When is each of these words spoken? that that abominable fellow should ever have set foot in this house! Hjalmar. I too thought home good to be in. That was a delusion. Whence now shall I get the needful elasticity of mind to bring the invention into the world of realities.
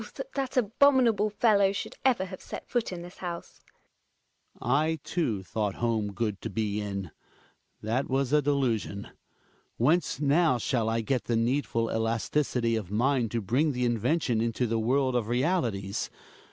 that 0.15 0.33
that 0.33 0.57
abominable 0.57 1.29
fellow 1.29 1.71
should 1.71 1.95
ever 2.03 2.25
have 2.25 2.41
set 2.41 2.67
foot 2.67 2.91
in 2.91 3.03
this 3.03 3.17
house! 3.17 3.61
Hjalmar. 4.59 4.67
I 4.75 4.99
too 5.03 5.43
thought 5.43 5.75
home 5.75 6.13
good 6.13 6.41
to 6.41 6.49
be 6.49 6.81
in. 6.81 7.11
That 7.83 8.09
was 8.09 8.33
a 8.33 8.41
delusion. 8.41 9.09
Whence 9.77 10.19
now 10.19 10.57
shall 10.57 10.89
I 10.89 11.01
get 11.01 11.25
the 11.25 11.35
needful 11.37 11.91
elasticity 11.91 12.75
of 12.75 12.89
mind 12.89 13.29
to 13.29 13.41
bring 13.41 13.73
the 13.73 13.85
invention 13.85 14.41
into 14.41 14.65
the 14.65 14.79
world 14.79 15.15
of 15.15 15.27
realities. 15.27 16.09